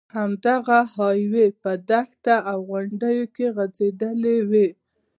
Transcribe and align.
همدغه 0.17 0.79
های 0.95 1.21
وې 1.31 1.47
په 1.61 1.71
دښته 1.89 2.35
او 2.51 2.57
غونډیو 2.69 3.25
کې 3.35 3.45
غځېدلې 3.55 4.37
ده. 4.51 4.65